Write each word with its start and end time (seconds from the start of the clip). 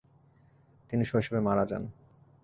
তিনি 0.89 1.03
শৈশবে 1.05 1.39
মারা 1.39 1.63
যান। 1.65 1.83